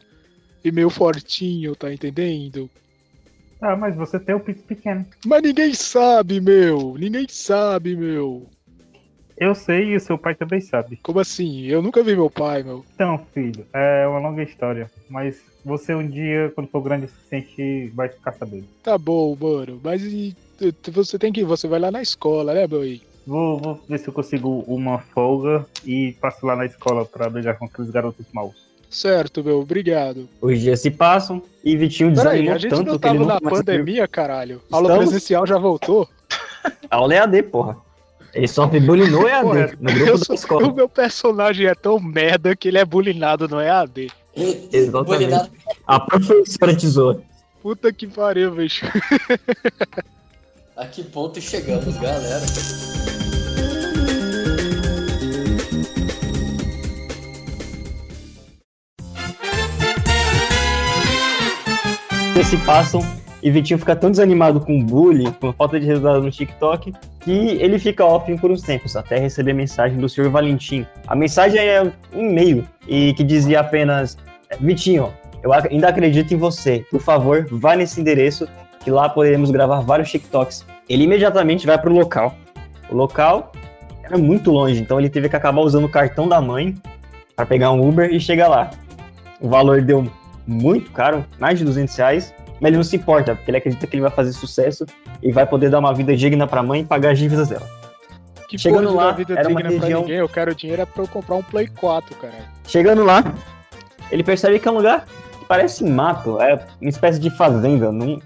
[0.65, 2.69] E meu fortinho, tá entendendo?
[3.63, 5.07] Ah, mas você tem o pito pequeno.
[5.25, 8.51] Mas ninguém sabe, meu, ninguém sabe, meu.
[9.41, 11.01] Eu sei e o seu pai também sabe.
[11.03, 11.65] Como assim?
[11.65, 12.85] Eu nunca vi meu pai, meu.
[12.95, 14.91] Então, filho, é uma longa história.
[15.09, 18.67] Mas você um dia, quando for grande o suficiente, vai ficar sabendo.
[18.83, 20.37] Tá bom, mano, mas e,
[20.93, 21.43] você tem que.
[21.43, 22.83] Você vai lá na escola, né, meu?
[23.27, 27.59] Vou, vou ver se eu consigo uma folga e passo lá na escola pra brigar
[27.59, 28.69] com aqueles garotos maus.
[28.91, 30.29] Certo, meu, obrigado.
[30.43, 33.41] Os dias se passam e Vitinho Peraí, desanimou a gente tanto não que ele tava
[33.41, 34.61] na pandemia, caralho.
[34.71, 35.11] A aula Estamos.
[35.11, 36.07] presencial já voltou.
[36.91, 37.90] A aula é AD, porra.
[38.35, 40.69] Ele sofre bullying no EAD, Porra, no grupo da escola.
[40.69, 44.11] O meu personagem é tão merda que ele é bulinado no EAD.
[44.37, 45.07] Exatamente.
[45.07, 45.51] Bulinado.
[45.87, 47.21] A professora tesoura.
[47.63, 48.87] Puta que pariu, bicho.
[50.77, 52.41] A que ponto chegamos, galera?
[62.51, 63.01] se passam
[63.43, 66.93] e Vitinho fica tão desanimado com o bullying, com a falta de resultado no TikTok,
[67.21, 70.29] que ele fica off por uns tempos, até receber mensagem do Sr.
[70.29, 70.87] Valentim.
[71.07, 74.19] A mensagem é um e-mail e que dizia apenas:
[74.61, 76.85] Vitinho, eu ainda acredito em você.
[76.91, 78.47] Por favor, vá nesse endereço
[78.81, 80.65] que lá poderemos gravar vários TikToks.
[80.89, 82.35] Ele imediatamente vai pro local.
[82.91, 83.53] O local
[84.03, 86.75] era muito longe, então ele teve que acabar usando o cartão da mãe
[87.37, 88.71] para pegar um Uber e chegar lá.
[89.41, 90.07] O valor deu
[90.47, 93.95] muito caro, mais de 200 reais, mas ele não se importa, porque ele acredita que
[93.97, 94.85] ele vai fazer sucesso
[95.23, 97.67] e vai poder dar uma vida digna pra mãe e pagar as dívidas dela.
[98.49, 100.17] Que Chegando lá, vida era uma digna pra região- ninguém.
[100.17, 102.45] Eu quero dinheiro é pra eu comprar um Play 4, caralho.
[102.67, 103.23] Chegando lá,
[104.11, 105.07] ele percebe que é um lugar
[105.39, 108.21] que parece mato, é uma espécie de fazenda, não,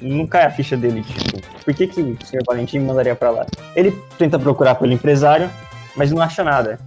[0.00, 3.46] não cai a ficha dele, tipo, por que, que o senhor Valentim mandaria pra lá?
[3.76, 5.48] Ele tenta procurar pelo empresário,
[5.96, 6.78] mas não acha nada.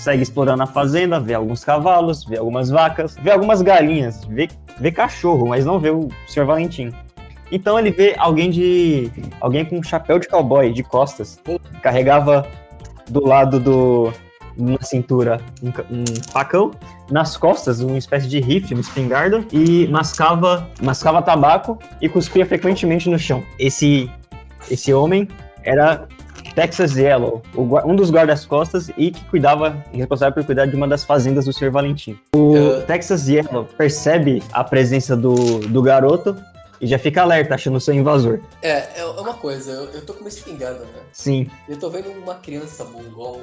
[0.00, 4.90] Segue explorando a fazenda, vê alguns cavalos, vê algumas vacas, vê algumas galinhas, vê, vê
[4.90, 6.90] cachorro, mas não vê o senhor Valentim.
[7.52, 9.10] Então ele vê alguém de.
[9.42, 11.38] alguém com um chapéu de cowboy de costas.
[11.82, 12.48] Carregava
[13.10, 14.10] do lado do.
[14.56, 16.70] na cintura um, um facão,
[17.10, 23.10] nas costas uma espécie de rifle, uma espingarda, e mascava, mascava tabaco e cuspia frequentemente
[23.10, 23.42] no chão.
[23.58, 24.10] Esse,
[24.70, 25.28] esse homem
[25.62, 26.08] era
[26.54, 31.04] Texas Yellow, o um dos guardas-costas e que cuidava, responsável por cuidar de uma das
[31.04, 31.70] fazendas do Sr.
[31.70, 32.18] Valentim.
[32.34, 36.36] O Texas Yellow percebe a presença do, do garoto
[36.80, 38.40] e já fica alerta, achando seu invasor.
[38.62, 41.02] É, é uma coisa, eu, eu tô com uma espingarda, né?
[41.12, 43.40] Sim, Eu tô vendo uma criança mongol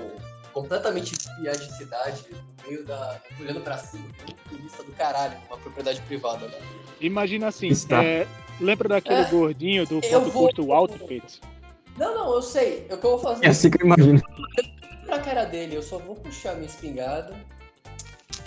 [0.54, 3.18] completamente espiar de cidade, no meio da.
[3.40, 6.54] olhando pra cima, com um turista do caralho, uma propriedade privada, né?
[7.00, 8.04] Imagina assim, Está.
[8.04, 8.26] é,
[8.60, 11.40] lembra daquele É, gordinho do ponto vou- curto Outfit?
[11.98, 12.86] Não, não, eu sei.
[12.92, 14.22] O que eu vou fazer é assim que eu imagino.
[15.06, 17.34] pra cara dele, eu só vou puxar minha espingarda.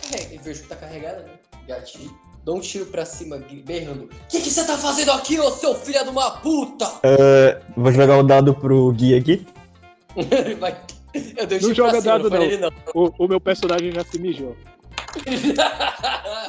[0.03, 1.31] Carrega, eu vejo que tá carregada, né?
[1.67, 2.17] Gatilho.
[2.45, 4.05] Dou um tiro pra cima, berrando.
[4.05, 6.87] O que que você tá fazendo aqui, ô seu filho de uma puta?
[7.77, 9.47] Vou jogar o dado pro guia aqui.
[10.59, 10.81] Vai.
[11.37, 12.45] Eu dei um Não tiro joga pra cima, dado, não não.
[12.45, 12.71] ele não.
[12.95, 14.57] O, o meu personagem já se mijou.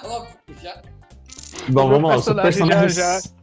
[0.06, 0.82] Óbvio, já.
[1.70, 2.18] Bom, vamos lá.
[2.18, 3.41] O seu personagem personagem, já- o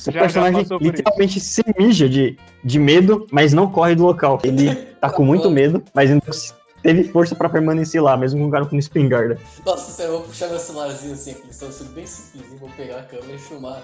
[0.00, 4.04] seu já- já personagem por literalmente se mija de, de medo, mas não corre do
[4.04, 4.38] local.
[4.44, 6.24] Ele tá com muito medo, mas ainda
[6.82, 9.38] teve força pra permanecer lá, mesmo com o cara com uma espingarda.
[9.64, 13.02] Nossa, sério, eu vou puxar meu celularzinho assim, aquele celular bem simplesinho, vou pegar a
[13.02, 13.82] câmera e filmar.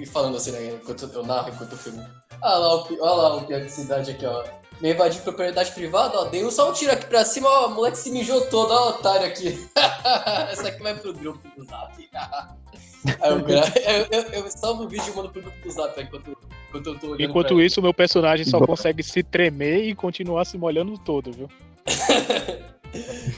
[0.00, 2.04] E falando assim, né, enquanto eu narro, enquanto eu filmo.
[2.42, 4.42] Ah lá, o, olha lá o pior de cidade aqui, ó.
[4.80, 6.24] Me invadi propriedade privada, ó.
[6.24, 7.68] Dei um só um tiro aqui pra cima, ó.
[7.68, 9.66] O moleque se mijou todo, ó, otário aqui.
[10.50, 11.92] Essa aqui vai pro grupo do zap.
[13.20, 16.36] Aí eu, eu, eu, eu salvo o vídeo e mando pro grupo do zap enquanto,
[16.68, 17.30] enquanto eu tô olhando.
[17.30, 21.32] Enquanto pra isso, o meu personagem só consegue se tremer e continuar se molhando todo,
[21.32, 21.48] viu?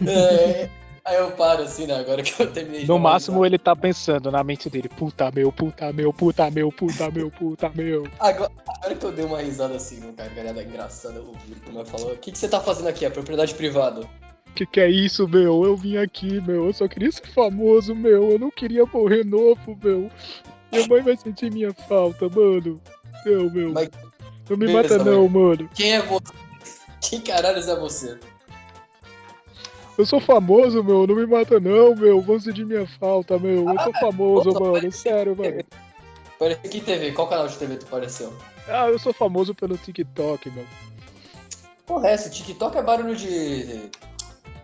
[0.06, 0.68] É,
[1.08, 1.94] aí eu paro assim, né?
[1.98, 5.50] Agora que eu terminei de No máximo, ele tá pensando na mente dele: puta meu,
[5.50, 8.06] puta meu, puta meu, puta meu, puta meu.
[8.18, 11.86] Agora, agora que eu dei uma risada assim, uma gargalhada engraçada, eu ouvi como ela
[11.86, 12.12] falou.
[12.12, 13.04] O que, que você tá fazendo aqui?
[13.04, 14.06] É propriedade privada.
[14.54, 15.64] Que que é isso, meu?
[15.64, 16.66] Eu vim aqui, meu.
[16.66, 18.30] Eu só queria ser famoso, meu.
[18.32, 20.10] Eu não queria morrer novo, meu.
[20.72, 22.80] Minha mãe vai sentir minha falta, mano.
[23.24, 23.72] Não, meu.
[23.72, 23.88] Mas-
[24.48, 25.68] Não me beleza, mata, não, mano.
[25.74, 26.32] Quem é você?
[27.00, 28.18] Quem caralhos é você?
[29.98, 31.06] Eu sou famoso, meu.
[31.08, 32.20] Não me mata, não, meu.
[32.22, 33.68] Vão sentir minha falta, meu.
[33.68, 34.92] Eu sou famoso, nossa, mano.
[34.92, 35.60] Sério, mano.
[36.38, 37.10] Parece que TV?
[37.10, 38.32] Qual canal de TV tu apareceu?
[38.68, 40.64] Ah, eu sou famoso pelo TikTok, meu.
[41.84, 42.30] Porra, é essa?
[42.30, 43.66] TikTok é barulho de.
[43.66, 43.90] de-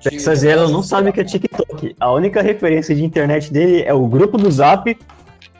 [0.01, 1.97] Texas Yellow não sabe o que é TikTok.
[1.99, 4.97] A única referência de internet dele é o grupo do Zap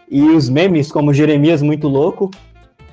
[0.09, 2.31] e os memes como Jeremias Muito Louco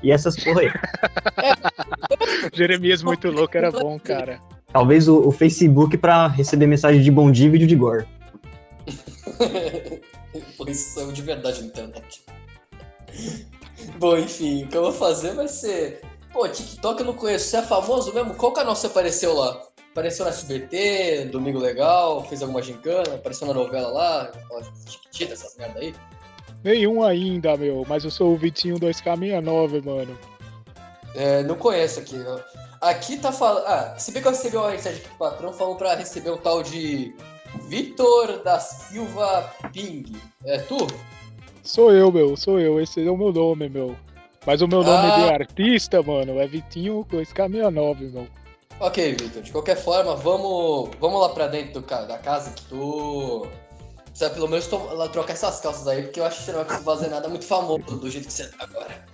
[0.02, 0.72] e essas porra aí.
[2.54, 4.40] Jeremias muito louco era bom, cara.
[4.74, 8.08] Talvez o, o Facebook pra receber mensagem de bom dia e vídeo de gore.
[10.58, 12.24] Pô, isso saiu de verdade na internet.
[14.00, 16.02] Bom, enfim, o que eu vou fazer vai ser.
[16.32, 17.50] Pô, TikTok eu não conheço.
[17.50, 18.34] Você é famoso mesmo?
[18.36, 19.62] Qual canal você apareceu lá?
[19.92, 24.32] Apareceu na SBT, Domingo Legal, fez alguma gincana, apareceu na novela lá,
[24.88, 25.94] Chiquitita, essas merda aí.
[26.64, 27.86] Nenhum ainda, meu.
[27.90, 30.18] Mas eu sou o Vitinho 2K69, mano.
[31.14, 32.16] É, não conheço aqui.
[32.26, 32.40] ó.
[32.82, 33.66] Aqui tá falando.
[33.68, 36.38] Ah, se bem que eu recebi uma mensagem aqui do patrão falando pra receber um
[36.38, 37.14] tal de
[37.68, 40.12] Vitor da Silva Ping.
[40.46, 40.78] É tu?
[41.64, 42.82] Sou eu, meu, sou eu.
[42.82, 43.96] Esse é o meu nome, meu.
[44.46, 45.16] Mas o meu nome Ah.
[45.18, 48.28] de artista, mano, é Vitinho 2K69, meu.
[48.80, 49.44] Ok, Vitor.
[49.44, 53.46] De qualquer forma, vamos, vamos lá pra dentro do da casa que tu.
[54.06, 54.90] Precisa pelo menos to-
[55.32, 57.84] essas calças aí, porque eu acho que você não vai conseguir fazer nada muito famoso
[57.98, 59.06] do jeito que você tá agora.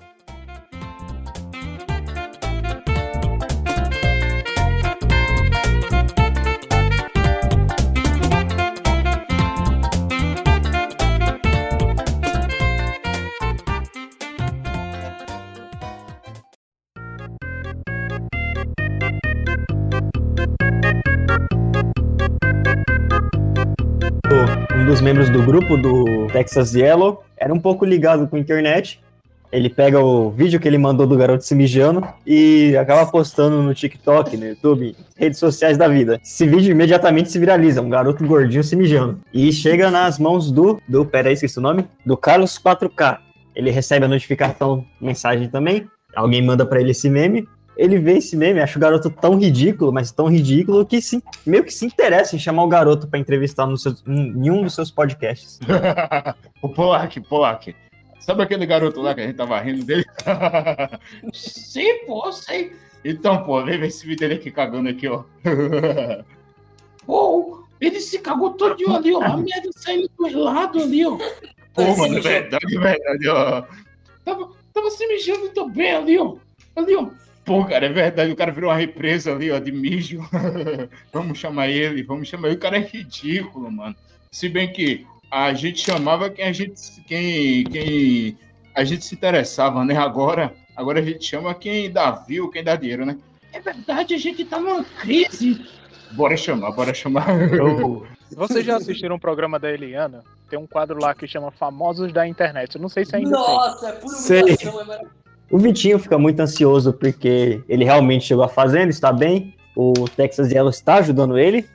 [24.98, 29.00] Dos membros do grupo do Texas Yellow era um pouco ligado com a internet.
[29.52, 33.76] Ele pega o vídeo que ele mandou do garoto se mijando e acaba postando no
[33.76, 36.20] TikTok, no YouTube, redes sociais da vida.
[36.24, 39.20] Esse vídeo imediatamente se viraliza, um garoto gordinho se mijando.
[39.32, 43.20] E chega nas mãos do, do, peraí, esqueci o nome, do Carlos 4K.
[43.56, 48.36] Ele recebe a notificação, mensagem também, alguém manda pra ele esse meme, ele vê esse
[48.36, 52.36] meme, acha o garoto tão ridículo, mas tão ridículo que se, meio que se interessa
[52.36, 55.60] em chamar o garoto pra entrevistar no seu, em um dos seus podcasts.
[56.62, 57.76] o Polak, Polak.
[58.20, 60.04] Sabe aquele garoto lá que a gente tava rindo dele?
[61.32, 62.74] Sim, pô, sei.
[63.06, 65.24] Então, pô, vem esse vídeo dele aqui cagando aqui, ó.
[67.06, 69.22] Pô, ele se cagou todinho ali, ó.
[69.22, 71.18] A merda saindo dos lados ali, ó.
[71.74, 73.64] Pô, mano, é verdade, é verdade, ó.
[74.26, 76.36] Tava, tava se mijando também ali, ó.
[76.76, 77.08] Ali, ó.
[77.48, 80.20] Pô, cara, é verdade, o cara virou uma represa ali, ó, de mijo.
[81.14, 82.58] vamos chamar ele, vamos chamar ele.
[82.58, 83.96] O cara é ridículo, mano.
[84.30, 86.76] Se bem que a gente chamava quem a gente,
[87.08, 88.38] quem, quem
[88.76, 89.96] a gente se interessava, né?
[89.96, 93.18] Agora, agora a gente chama quem dá view, quem dá dinheiro, né?
[93.54, 95.66] É verdade, a gente tá numa crise.
[96.12, 97.28] Bora chamar, bora chamar.
[98.36, 100.22] Vocês já assistiram um programa da Eliana?
[100.50, 102.76] Tem um quadro lá que chama Famosos da Internet.
[102.76, 105.27] Eu não sei se ainda Nossa, é pura humilhação, é maravilhoso.
[105.50, 110.52] O Vitinho fica muito ansioso porque ele realmente chegou à fazenda, está bem, o Texas
[110.52, 111.66] Yellow está ajudando ele,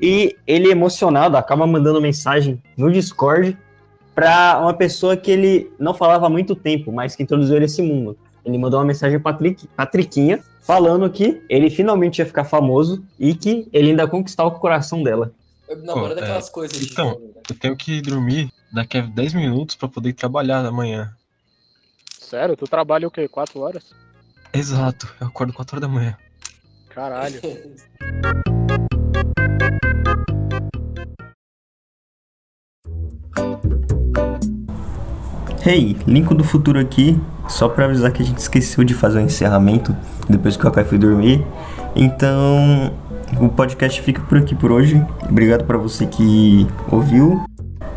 [0.00, 3.56] e ele, emocionado, acaba mandando mensagem no Discord
[4.14, 7.82] para uma pessoa que ele não falava há muito tempo, mas que introduziu ele esse
[7.82, 8.16] mundo.
[8.44, 9.38] Ele mandou uma mensagem para
[9.76, 15.02] Patriquinha, falando que ele finalmente ia ficar famoso e que ele ainda conquistar o coração
[15.02, 15.32] dela.
[15.68, 16.78] Eu namoro Pô, daquelas é, coisas.
[16.78, 17.26] de então, né?
[17.48, 21.14] Eu tenho que dormir daqui a 10 minutos pra poder ir trabalhar amanhã.
[22.30, 22.56] Sério?
[22.56, 23.26] Tu trabalha o quê?
[23.26, 23.92] Quatro horas?
[24.52, 26.16] Exato, eu acordo 4 horas da manhã.
[26.88, 27.40] Caralho.
[35.62, 39.20] Hey, Linko do Futuro aqui, só pra avisar que a gente esqueceu de fazer o
[39.20, 39.94] encerramento
[40.26, 41.46] depois que o Kakai foi dormir.
[41.94, 42.94] Então,
[43.38, 44.96] o podcast fica por aqui por hoje.
[45.28, 47.44] Obrigado pra você que ouviu.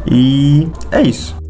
[0.06, 1.42] E é isso.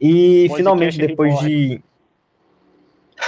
[0.00, 1.82] E Podcast finalmente, depois de.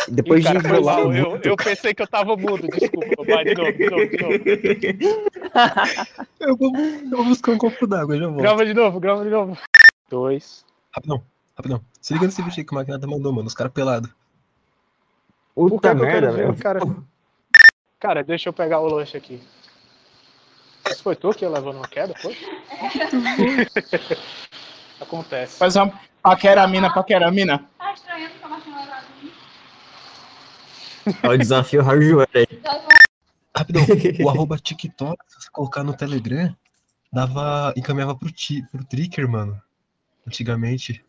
[0.09, 1.48] Depois cara, de enrolar eu, eu, muito.
[1.48, 3.24] eu pensei que eu tava mudo, desculpa.
[3.26, 4.35] Vai, de novo, de novo, de novo.
[6.38, 8.40] Eu vou, eu vou buscar um copo d'água, já volto.
[8.40, 9.59] Grava de novo, grava de novo.
[10.09, 10.64] Dois.
[10.92, 11.20] Rapidão,
[11.56, 11.83] rapidão.
[12.00, 13.48] Se liga nesse vídeo aí que o Magnata mandou, mano.
[13.48, 14.09] Os caras pelados.
[15.54, 16.56] Puta merda, velho.
[16.56, 16.80] cara?
[17.98, 19.42] Cara, deixa eu pegar o lanche aqui.
[20.88, 22.37] Isso foi tu que ia levando uma queda, foi?
[25.00, 25.58] Acontece.
[25.58, 27.66] Faz uma paqueramina, paqueramina.
[27.78, 29.06] Tá estranhando que tinha levado
[31.22, 32.46] Olha o desafio hardware aí.
[33.56, 33.82] Rapidão,
[34.22, 36.54] o arroba TikTok, se você colocar no Telegram,
[37.12, 37.72] dava.
[37.76, 39.61] encaminhava pro, ti, pro Tricker, mano.
[40.26, 41.03] Antigamente.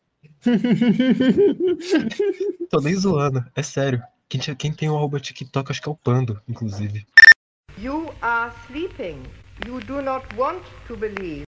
[2.69, 4.01] Tô nem zoando, é sério.
[4.29, 7.05] Quem, tinha- quem tem o arroba TikTok, acho que é o Pando, inclusive.
[7.77, 9.21] You are sleeping.
[9.67, 11.39] You do not want to believe.